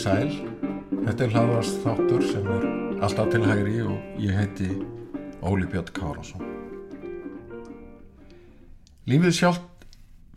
[0.00, 0.30] Sæl,
[1.04, 2.62] þetta er hlaðvast þáttur sem er
[3.04, 4.70] alltaf til hægri og ég heiti
[5.44, 6.46] Óli Björn Kárásson.
[9.10, 9.86] Lífið sjálft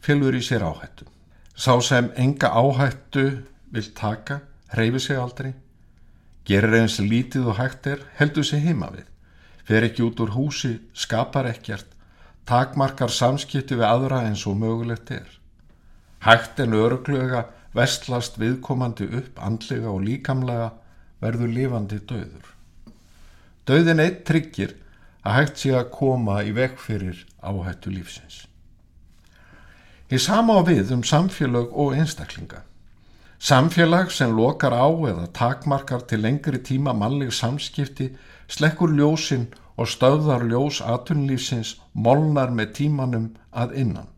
[0.02, 1.06] fylgur í sér áhættu.
[1.54, 3.26] Sá sem enga áhættu
[3.70, 4.40] vil taka,
[4.74, 5.52] hreyfi sig aldrei,
[6.50, 9.06] gerir eins lítið og hægt er, heldur sig heima við,
[9.68, 11.86] fer ekki út úr húsi, skapar ekkert,
[12.50, 15.28] takmarkar samskipti við aðra eins og mögulegt er.
[16.26, 17.44] Hægt en öruglega
[17.78, 20.72] vestlast viðkomandi upp andlega og líkamlega
[21.22, 22.50] verður lifandi döður.
[23.70, 24.74] Döðin eitt tryggir
[25.22, 28.48] að hægt sé að koma í vekk fyrir áhættu lífsins.
[30.12, 32.64] Í sama á við um samfélag og einstaklinga.
[33.40, 38.12] Samfélag sem lokar á eða takmarkar til lengri tíma mannleg samskipti
[38.48, 44.10] slekkur ljósinn og stöðar ljós atunlífsins molnar með tímanum að innan.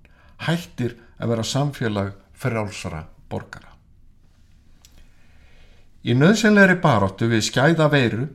[0.46, 3.72] Hættir að vera samfélag frjálsra borgara.
[6.06, 8.28] Í nöðsynleiri baróttu við skæða veiru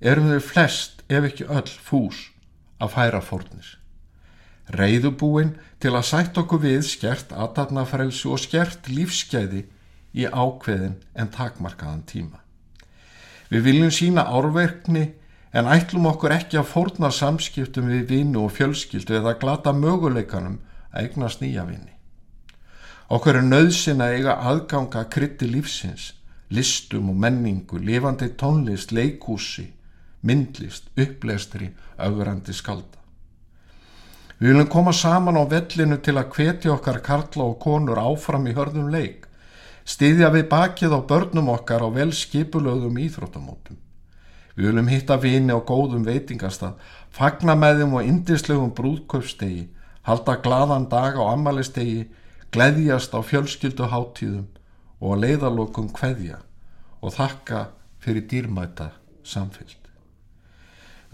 [0.00, 2.28] erum við flest ef ekki öll fús
[2.78, 3.66] að færa fórnir.
[4.76, 9.66] Reyðubúin til að sætt okkur við skert aðtarnafrelsu og skert lífsgæði
[10.16, 12.40] í ákveðin en takmarkaðan tíma.
[13.52, 15.04] Við viljum sína árverkni
[15.56, 20.58] en ætlum okkur ekki að fórna samskiptum við vinnu og fjölskyldu eða glata möguleikanum
[20.90, 21.92] að eignast nýja vinni.
[23.12, 26.10] Okkur er nöðsin að eiga aðganga krytti lífsins,
[26.50, 29.68] listum og menningu, lifandi tónlist, leikúsi,
[30.26, 31.70] myndlist, upplestri,
[32.02, 32.95] augrandi skalda.
[34.36, 38.52] Við viljum koma saman á vellinu til að hvetja okkar karla og konur áfram í
[38.56, 39.24] hörðum leik,
[39.88, 43.78] stiðja við bakið á börnum okkar á vel skipulögðum íþróttamótum.
[44.56, 46.76] Við viljum hitta vini á góðum veitingastað,
[47.08, 49.70] fagna með þeim og indislegum brúðkaupstegi,
[50.04, 52.04] halda gladan dag á amalistegi,
[52.52, 54.44] gleðjast á fjölskylduháttíðum
[55.00, 56.42] og að leiðalokum kveðja
[57.00, 57.66] og þakka
[58.04, 58.90] fyrir dýrmæta
[59.24, 59.80] samfylg.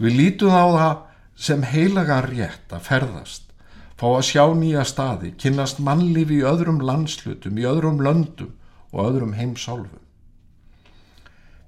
[0.03, 1.12] Við lítum á það
[1.43, 3.49] sem heilagan rétt að ferðast,
[3.99, 8.53] fá að sjá nýja staði, kynast mannlífi í öðrum landslutum, í öðrum löndum
[8.93, 10.01] og öðrum heimsálfum.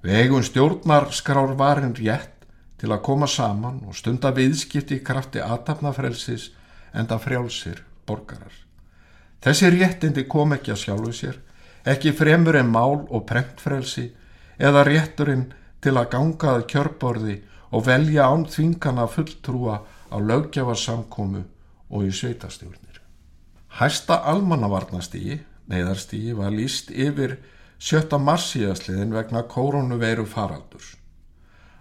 [0.00, 2.46] Við eigum stjórnarskrár varin rétt
[2.80, 6.50] til að koma saman og stunda viðskipti í krafti aðtapnafrelsis
[6.96, 8.54] en það frjálsir borgarar.
[9.42, 11.36] Þessi réttindi kom ekki að sjálfu sér,
[11.84, 14.08] ekki fremur en mál og prentfrelsi
[14.56, 15.50] eða rétturinn
[15.84, 17.36] til að gangaða kjörborði
[17.76, 21.42] og velja án þvingana fulltrúa á löggjafarsamkomu
[21.92, 23.02] og í sveitastjórnir.
[23.76, 27.36] Hæsta almannavarnastígi, neyðarstígi, var líst yfir
[27.78, 28.16] 7.
[28.16, 30.94] marsíðasliðin vegna koronaveiru faraldurs.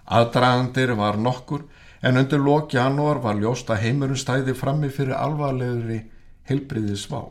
[0.06, 1.64] Aðdragandir var nokkur
[2.04, 6.02] en undir lók janúar var ljóst að heimurinn stæði frammi fyrir alvarlegri
[6.50, 7.24] heilbriði svá.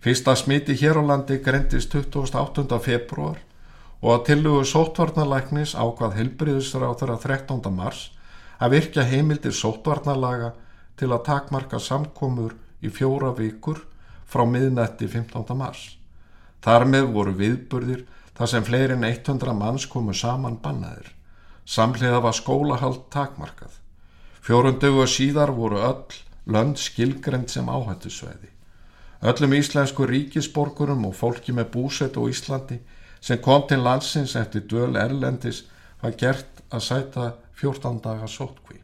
[0.00, 2.66] Fyrsta smiti hér á landi grendist 28.
[2.82, 3.38] februar
[4.00, 7.70] og að tillugu sótvarnalæknis ákvað heilbriðisráður að 13.
[7.74, 8.06] mars
[8.60, 10.54] að virkja heimildir sótvarnalaga
[11.00, 13.82] til að takmarka samkomur í fjóra vikur
[14.28, 15.56] frá miðnætti 15.
[15.56, 15.96] mars.
[16.64, 18.04] Þar með voru viðburðir
[18.36, 21.12] þar sem fleirin 100 manns komu saman bannaðir.
[21.64, 23.72] Samhliða var skólahald takmarkað.
[24.40, 26.16] Fjórundögu síðar voru öll
[26.48, 28.48] lönd skilgrend sem áhættusveiði.
[29.20, 32.78] Öllum íslensku ríkisborgurum og fólki með búset og Íslandi
[33.20, 35.64] sem kom til landsins eftir döl erlendis
[36.02, 37.26] var gert að sæta
[37.60, 38.80] 14 daga sótkví.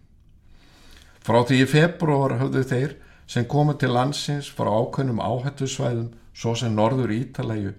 [1.25, 2.97] Frá því í februar höfðu þeir
[3.27, 7.73] sem komið til landsins frá ákveðnum áhættusvæðum svo sem norður Ítalæju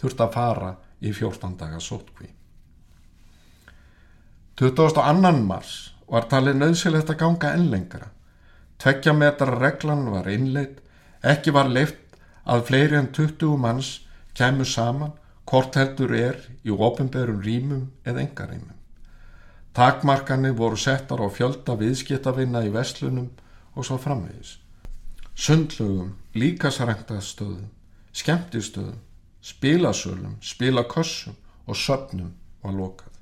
[0.00, 0.70] þurft að fara
[1.00, 2.28] í 14 daga sótkví.
[4.60, 5.32] 22.
[5.48, 8.10] mars var talið nöðsilegt að ganga enn lengra.
[8.78, 10.82] Tveggja metra reglan var innleitt,
[11.22, 13.90] ekki var leift að fleiri en 20 manns
[14.36, 15.14] kemur saman
[15.52, 18.78] hvort heldur er í ofinberum rýmum eða engarýmum.
[19.76, 23.28] Takmarkanir voru settar á fjölda viðskiptavinna í vestlunum
[23.76, 24.54] og svo framvegis.
[25.36, 27.68] Sundlögum, líkasræktastöðum,
[28.16, 28.96] skemmtistöðum,
[29.44, 31.36] spilasölum, spilakossum
[31.68, 32.32] og söpnum
[32.64, 33.12] var lokað.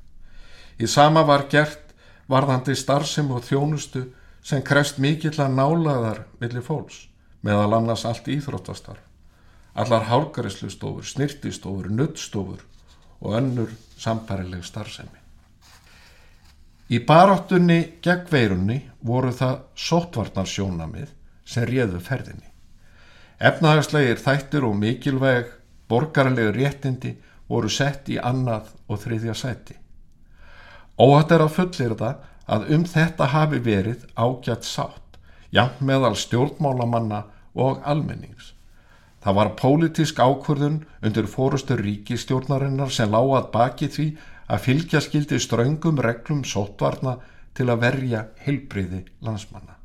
[0.79, 1.95] Í sama var gert
[2.31, 4.07] varðandi starfsem og þjónustu
[4.39, 7.09] sem krefst mikill að nálaðar millir fólks,
[7.43, 9.10] meðal annars allt íþróttastarf.
[9.75, 12.65] Allar hálgaristustofur, snirtistofur, nuttstofur
[13.21, 13.71] og önnur
[14.01, 15.21] samparileg starfsemi.
[16.91, 21.13] Í baráttunni gegn veirunni voru það sótvarnarsjónamið
[21.47, 22.49] sem réðu ferðinni.
[23.39, 25.53] Efnahagslegir þættir og mikilvæg
[25.89, 27.15] borgarlegu réttindi
[27.49, 29.77] voru sett í annað og þriðja sæti.
[30.99, 35.19] Óhatt er að fullir það að um þetta hafi verið ágjart sátt,
[35.55, 37.23] jafn meðal stjórnmálamanna
[37.55, 38.53] og almennings.
[39.21, 44.07] Það var pólitísk ákvörðun undir fórustur ríkistjórnarinnar sem lágað baki því
[44.49, 47.19] að fylgja skildi ströngum reglum sótvarna
[47.55, 49.77] til að verja heilbriði landsmanna.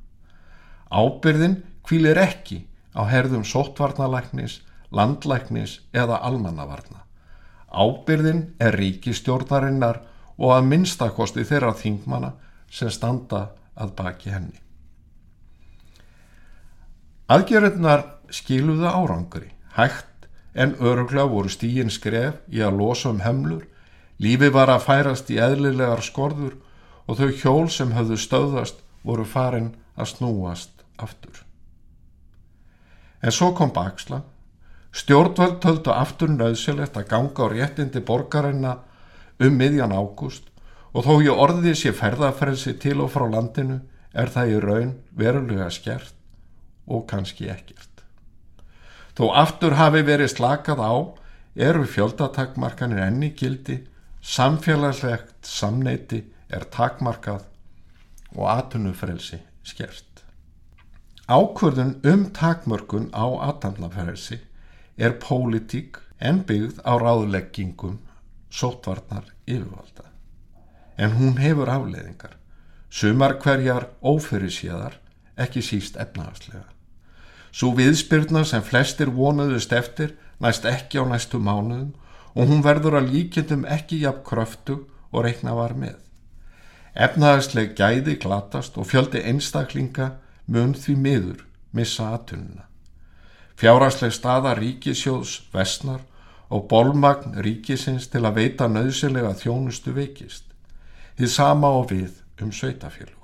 [0.88, 2.64] Ábyrðin kvílir ekki
[2.96, 4.62] á herðum sótvarnalæknis,
[4.96, 7.04] landlæknis eða almannavarna.
[7.68, 10.00] Ábyrðin er ríkistjórnarinnar
[10.40, 12.32] og að minnstakosti þeirra þingmana
[12.72, 14.62] sem standa að baki henni.
[17.26, 23.66] Aðgerðnar skiluðu árangri, hægt en öruglega voru stíin skref í að losa um hemlur,
[24.20, 26.56] lífi var að færast í eðlilegar skorður
[27.06, 31.44] og þau hjól sem höfðu stöðast voru farin að snúast aftur.
[33.22, 34.22] En svo kom baksla,
[34.96, 38.78] stjórnvöld höldu aftur nöðsilegt að ganga á réttindi borgarinna
[39.40, 40.48] um miðjan ágúst
[40.96, 43.82] og þó ég orðið sér ferðarferðsi til og frá landinu
[44.16, 46.16] er það í raun verulega skert
[46.88, 47.95] og kannski ekkert.
[49.16, 50.94] Þó aftur hafi verið slakað á
[51.56, 53.80] eru fjöldatakmarkanir enni gildi,
[54.20, 57.46] samfélagslegt samneiti er takmarkað
[58.36, 60.26] og atunufrelsi skert.
[61.32, 64.42] Ákvörðun um takmörkun á atanlafrelsi
[64.98, 67.98] er pólitík en byggð á ráðleggingum
[68.52, 70.12] sótvarnar yfirvalda.
[70.98, 72.38] En hún hefur afleiðingar,
[72.90, 75.00] sumar hverjar ófyrirsíðar,
[75.36, 76.75] ekki síst efnahagslega.
[77.56, 80.12] Svo viðspyrna sem flestir vonuðust eftir
[80.44, 81.94] næst ekki á næstu mánuðum
[82.36, 84.82] og hún verður að líkjendum ekki jafn kröftu
[85.16, 85.96] og reikna var með.
[86.96, 90.12] Efnaðarsleg gæði glatast og fjöldi einstaklinga
[90.52, 92.68] mun því miður missa aðtununa.
[93.56, 96.04] Fjárasleg staða ríkisjóðs vestnar
[96.52, 100.44] og bólmagn ríkisins til að veita nöðsilega þjónustu veikist.
[101.16, 103.15] Þið sama og við um sveitafélug.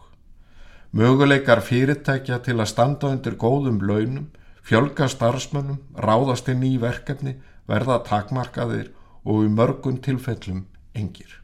[0.92, 4.26] Möguleikar fyrirtækja til að standa undir góðum launum,
[4.62, 8.90] fjölga starfsmönnum, ráðast inn í verkefni, verða takmarkaðir
[9.24, 11.38] og í mörgun tilfellum engir.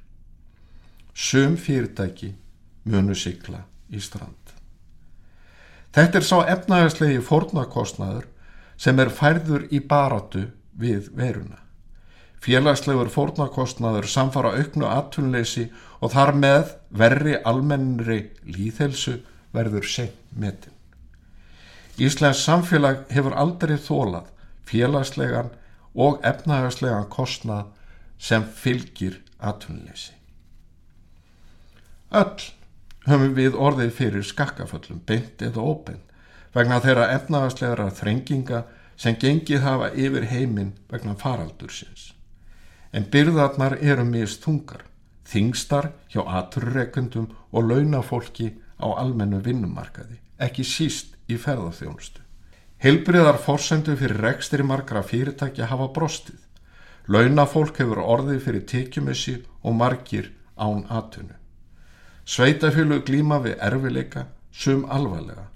[1.14, 2.34] Sum fyrirtæki
[2.84, 4.36] munu sigla í strand.
[5.96, 8.28] Þetta er sá efnægslegi fórnakostnaður
[8.78, 10.44] sem er færður í baratu
[10.78, 11.64] við veruna.
[12.44, 15.70] Félagslegur fórnakostnaður samfara auknu atvinnleysi
[16.04, 19.18] og þar með verri almennri líðhelsu
[19.54, 20.74] verður seint metin.
[21.98, 24.28] Íslands samfélag hefur aldrei þólað
[24.68, 25.50] félagslegan
[25.98, 27.72] og efnahagslegan kostnað
[28.22, 30.14] sem fylgir atvinnleysi.
[32.14, 32.52] Öll
[33.08, 36.04] höfum við orðið fyrir skakkaföllum, beint eða óbeint,
[36.54, 38.64] vegna þeirra efnahagslegra þrenginga
[38.98, 42.12] sem gengið hafa yfir heiminn vegna faraldursins.
[42.94, 44.86] En byrðarnar eru mist þungar,
[45.28, 52.22] þingstar hjá aturrekundum og launafólki á almennu vinnumarkaði, ekki síst í ferðarþjónustu.
[52.84, 56.38] Hilbriðar fórsendu fyrir rekstri margra fyrirtækja hafa brostið.
[57.08, 61.34] Launafólk hefur orðið fyrir tekjumessi og margir án atunu.
[62.28, 65.48] Sveitafjölu glíma við erfileika, sum alvarlega.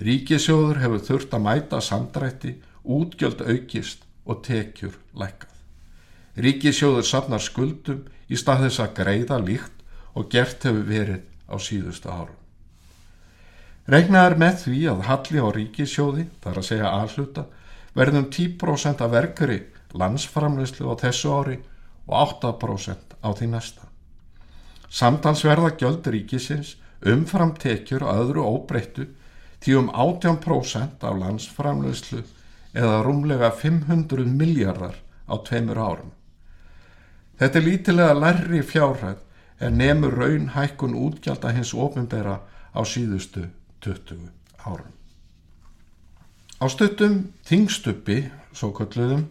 [0.00, 5.54] Ríkisjóður hefur þurft að mæta samdrætti, útgjöld aukist og tekjur lækað.
[6.38, 9.84] Ríkisjóður safnar skuldum í stað þess að greiða líkt
[10.14, 12.37] og gert hefur verið á síðustu árum.
[13.88, 17.44] Regnað er með því að halli á ríkisjóði, þar að segja aðhluta,
[17.96, 19.62] verðum 10% af verkari
[19.96, 21.56] landsframleyslu á þessu ári
[22.04, 23.88] og 8% á því næsta.
[24.92, 29.08] Samtalsverða gjöld ríkisins umframtekjur að öðru óbreyttu
[29.64, 32.22] því um 18% af landsframleyslu
[32.76, 36.12] eða rúmlega 500 miljardar á tveimur árum.
[37.40, 39.24] Þetta er lítilega lærri fjárhæð
[39.64, 42.40] en nefnur raun hækkun útgjald að hins ofinbera
[42.76, 43.48] á síðustu
[43.84, 44.30] 20
[44.66, 44.92] árum.
[46.58, 49.28] Á stuttum þingstuppi, svo kalluðum,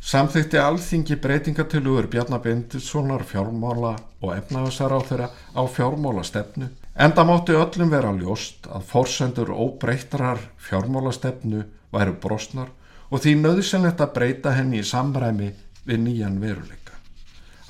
[0.00, 8.10] samþykti alþingi breytingatillugur Bjarnabindissonar fjármála og efnaðasar á þeirra á fjármálastefnu enda mátti öllum vera
[8.16, 12.72] ljóst að forsendur óbreytrar fjármálastefnu væru brosnar
[13.10, 15.50] og því nöðsynlegt að breyta henni í samræmi
[15.86, 16.96] við nýjan veruleika.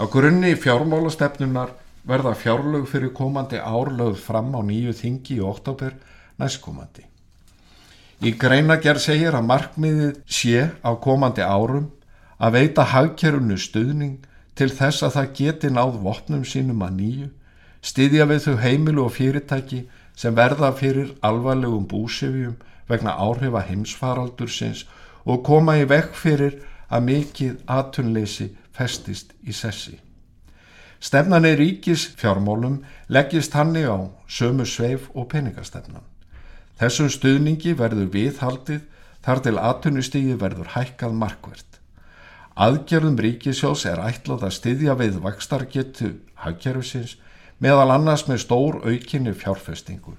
[0.01, 1.75] Á grunni fjármálastefnunar
[2.07, 5.95] verða fjárlög fyrir komandi árlögð fram á nýju þingi í oktober
[6.41, 7.07] næstkomandi.
[8.21, 11.87] Í greinagerð segir að markmiðið sé á komandi árum
[12.41, 14.19] að veita hagkerfunu stuðning
[14.57, 17.29] til þess að það geti náð vopnum sínum að nýju,
[17.81, 19.81] styðja við þau heimilu og fyrirtæki
[20.21, 22.59] sem verða fyrir alvarlegum búsefjum
[22.91, 24.85] vegna áhrifa heimsfaraldursins
[25.25, 29.97] og koma í vekk fyrir að mikið atunleysi festist í sessi.
[31.01, 33.97] Stefnan í ríkis fjármálum leggist hannig á
[34.29, 36.10] sömu sveif og peningastefnan.
[36.81, 38.85] Þessum stuðningi verður viðhaldið
[39.21, 41.77] þar til atunustígi verður hækkað markvert.
[42.57, 47.19] Aðgerðum ríkisjós er ætlað að styðja við vakstargetu hagkerfisins
[47.61, 50.17] meðal annars með stór aukinni fjárfestingu.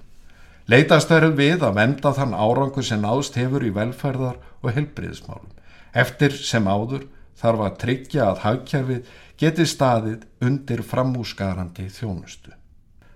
[0.70, 5.50] Leitast verður við að venda þann árangu sem náðst hefur í velferðar og helbriðismálum.
[5.92, 7.08] Eftir sem áður
[7.42, 12.54] þarf að tryggja að hagkerfið geti staðið undir framúsgarandi þjónustu.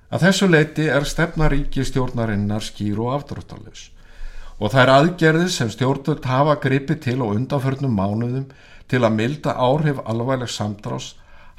[0.07, 3.91] Að þessu leiti er stefnaríki stjórnarinnar skýr og afdráttalus
[4.57, 8.47] og það er aðgerðið sem stjórnvöld hafa gripið til og undanförnum mánuðum
[8.89, 11.11] til að milda áhrif alvægleg samdrás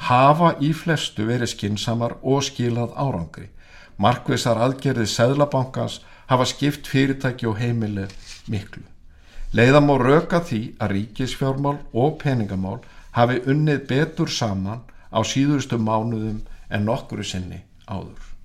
[0.07, 3.49] hafa í flestu verið skinsamar og skilað árangri.
[3.97, 5.99] Markvisar aðgerðið Sæðlabankans
[6.29, 8.07] hafa skipt fyrirtæki og heimili
[8.47, 8.85] miklu.
[9.53, 12.79] Leiðam og röka því að ríkisfjármál og peningamál
[13.11, 18.36] hafi unnið betur saman á síðustu mánuðum en nokkuru sinni áður.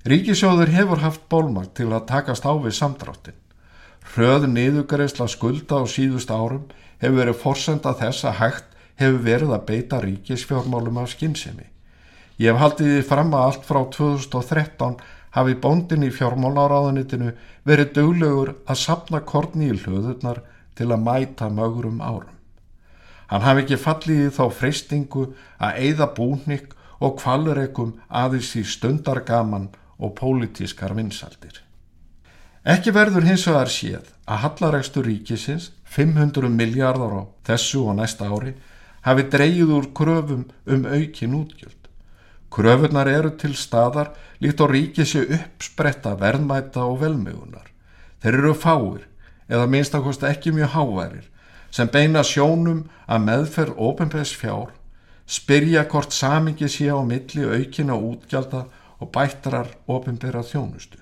[0.00, 3.36] Ríkisjóður hefur haft bólmagt til að takast á við samdráttin.
[4.14, 6.70] Hröð niðugreisla skulda á síðust árum
[7.02, 11.66] hefur verið forsenda þess að hægt hefur verið að beita ríkisfjármálum af skinnsemi.
[12.40, 14.96] Ég hef haldið því fram að allt frá 2013
[15.36, 17.34] hafi bóndin í fjármálaráðanitinu
[17.68, 20.40] verið döglegur að sapna korni í hlöðurnar
[20.80, 22.38] til að mæta mögurum árum.
[23.28, 25.26] Hann hafi ekki fallið í þá freystingu
[25.60, 26.72] að eigða búnnik
[27.04, 29.68] og kvalureikum aðeins í stundargaman
[30.00, 31.60] og pólitískar vinsaldir.
[32.64, 38.54] Ekki verður hins vegar séð að hallaregstur ríkisins 500 miljardar á þessu og næsta ári
[39.06, 41.88] hafi dreyið úr kröfum um aukin útgjöld.
[42.50, 47.68] Kröfunar eru til staðar líkt og ríkið sé uppspretta verðmæta og velmögunar.
[48.20, 49.06] Þeir eru fáir
[49.48, 51.26] eða minnstakost ekki mjög háværir
[51.70, 54.72] sem beina sjónum að meðferð ópenbæðs fjár,
[55.26, 58.64] spyrja hvort samingi sé á milli aukina útgjalda
[59.00, 61.00] og bættrar ópenbæra þjónustu.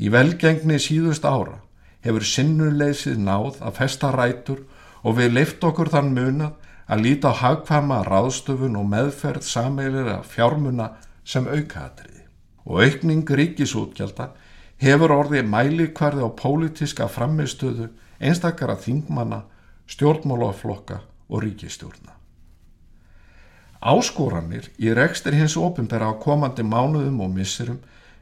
[0.00, 1.60] Í velgengni síðust ára
[2.04, 4.62] hefur sinnuleysið náð að festa rætur
[5.04, 6.54] og við leift okkur þann munað
[6.90, 10.90] að líta á hagkvama ráðstöfun og meðferð sameilir fjármuna
[11.24, 12.24] sem aukaðatriði.
[12.66, 14.32] Og aukning ríkisútgjaldar
[14.80, 17.90] hefur orðið mælikvarði á pólitiska framistöðu
[18.20, 19.44] einstakara þingmanna,
[19.90, 22.19] stjórnmálaflokka og ríkistjórna.
[23.80, 27.78] Áskoranir í rekstir hins ofinbæra á komandi mánuðum og misserum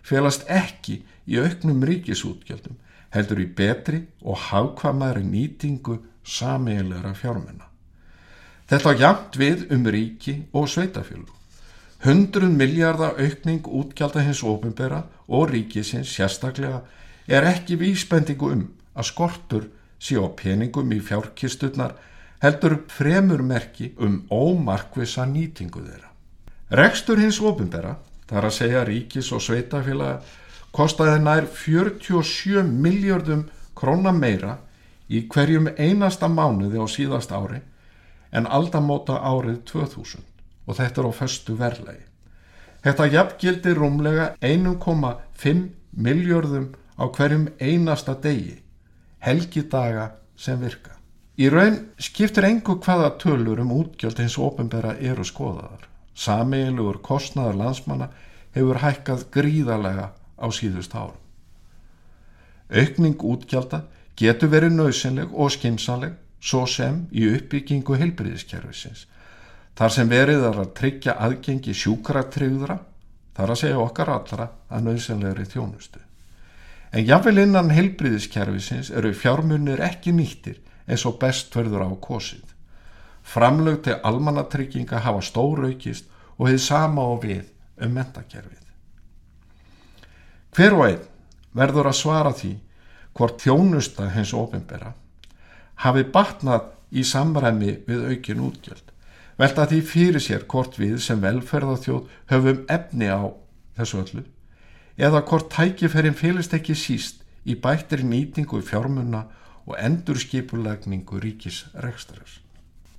[0.07, 2.77] felast ekki í auknum ríkisútgjaldum
[3.15, 7.67] heldur í betri og hagkvamari nýtingu sameigilegra fjármenna.
[8.69, 11.33] Þetta jæmt við um ríki og sveitafjölu.
[12.05, 16.83] Hundruð miljardar aukning útgjaldar hins ofinbæra og ríkisins sérstaklega
[17.27, 19.67] er ekki vísbendingu um að skortur
[19.99, 21.97] sé á peningum í fjárkisturnar
[22.43, 26.13] heldur fremur merki um ómarkvisa nýtingu þeirra.
[26.71, 27.97] Rekstur hins ofinbæra,
[28.29, 30.21] þar að segja ríkis og sveitafélaga,
[30.73, 33.47] kostaði nær 47 miljardum
[33.79, 34.59] króna meira
[35.09, 37.63] í hverjum einasta mánuði á síðast ári
[38.31, 40.27] en aldamóta árið 2000
[40.69, 42.05] og þetta er á föstu verlegi.
[42.85, 45.65] Þetta jafngildi rúmlega 1,5
[45.97, 46.69] miljardum
[47.01, 48.61] á hverjum einasta degi,
[49.25, 50.98] helgidaga sem virka.
[51.39, 55.85] Í raun skiptir engu hvaða tölur um útgjöld hins ofinbera eru skoðaðar.
[56.19, 58.09] Sameilugur kostnaður landsmanna
[58.57, 61.21] hefur hækkað gríðarlega á síðust árum.
[62.75, 63.85] Aukning útgjölda
[64.19, 69.07] getur verið nöðsynleg og skinsanleg svo sem í uppbyggingu heilbriðiskerfisins.
[69.79, 72.81] Þar sem verið er að tryggja aðgengi sjúkratriðra,
[73.39, 76.03] þar að segja okkar allra að nöðsynlegri þjónustu.
[76.91, 82.45] En jáfnvel innan heilbriðiskerfisins eru fjármunir ekki nýttir eins og best verður á kosið.
[83.23, 87.45] Framlög til almannatrygginga hafa stóraukist og hefði sama á við
[87.85, 88.65] um mentakerfið.
[90.57, 91.05] Hver og einn
[91.59, 92.55] verður að svara því
[93.19, 94.95] hvort þjónusta hens ofinbera
[95.85, 98.87] hafi batnað í samræmi við aukin útgjöld.
[99.39, 103.23] Velta því fyrir sér hvort við sem velferðarþjóð höfum efni á
[103.79, 104.25] þessu öllu
[104.99, 109.29] eða hvort tækifærin félist ekki síst í bættir nýtingu fjármunna
[109.69, 112.29] og endurskipulegningu ríkis rekstrar.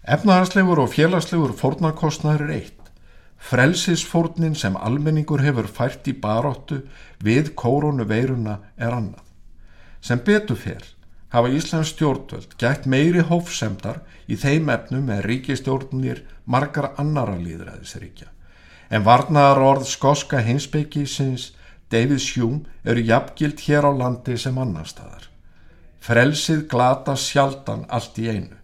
[0.06, 2.76] Efnahagslegur og félagslegur fórnarkostnaður er eitt.
[3.40, 6.84] Frelsisfórnin sem almenningur hefur fært í baróttu
[7.24, 9.26] við kórunu veiruna er annað.
[10.02, 10.86] Sem betur fyrr
[11.30, 18.30] hafa Íslands stjórnvöld gætt meiri hófsemdar í þeim efnum með ríkistjórnir margar annara líðræðisríkja.
[18.90, 21.52] En varnaðar orð skoska hinsbyggisins
[21.90, 25.29] David Hume eru jafngild hér á landi sem annar staðar.
[26.04, 28.58] Frelsið glata sjaldan allt í einu.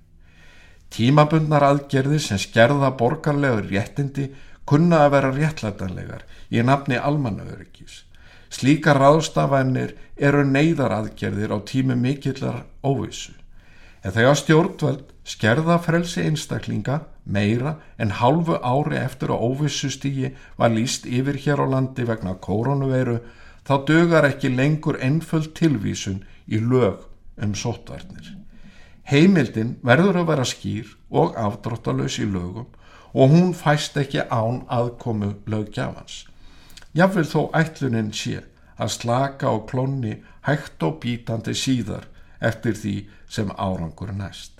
[0.95, 4.29] Tímabundnar aðgerði sem skerða borgarlegur réttindi
[4.69, 8.03] kunna að vera réttlætanlegar í nafni almannaöryggis.
[8.49, 13.33] Slíka ráðstafænir eru neyðaraðgerðir á tími mikillar óvissu.
[14.05, 21.09] En þegar stjórnvöld skerða frelsi einstaklinga meira en hálfu ári eftir að óvissustígi var líst
[21.09, 23.17] yfir hér á landi vegna koronaveiru
[23.65, 27.01] þá dögar ekki lengur einföld tilvísun í lög
[27.41, 28.35] um sótvarnir.
[29.05, 32.71] Heimildin verður að vera skýr og afdráttalös í lögum
[33.13, 36.25] og hún fæst ekki án aðkomu lögjafans.
[36.95, 38.41] Jáfnvel þó ætlunin sé
[38.81, 42.07] að slaka og klónni hægt og bítandi síðar
[42.41, 42.95] eftir því
[43.29, 44.57] sem árangur næst.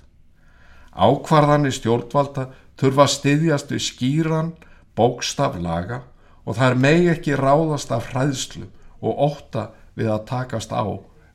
[0.94, 4.54] Ákvarðanir stjórnvalda þurfa að styðjast við skýran
[4.96, 6.04] bókstaf laga
[6.46, 8.70] og það er megi ekki ráðast af hræðslu
[9.02, 10.86] og óta við að takast á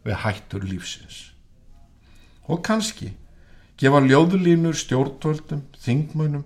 [0.06, 1.29] við hættur lífsins
[2.50, 3.14] og kannski
[3.80, 6.44] gefa ljóðlínur stjórnvöldum, þingmönum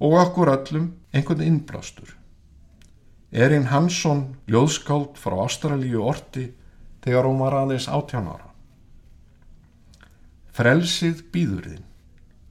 [0.00, 2.14] og okkur öllum einhvern innblástur.
[3.30, 6.48] Erin Hansson ljóðskáld frá Ástralíu orti
[7.04, 8.48] þegar hún var aðeins áttján ára.
[10.50, 11.84] Frelsið býðurðin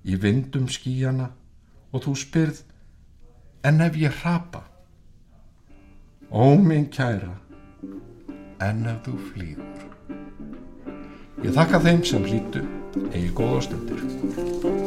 [0.06, 1.32] í vindum skíjana
[1.92, 2.64] og þú spyrð
[3.66, 4.64] en ef ég hrapa?
[6.30, 7.34] Ó minn kæra,
[8.62, 10.29] en ef þú flýður.
[11.40, 12.66] Ég þakka þeim sem hlýtu
[13.14, 14.79] eigi góða stundir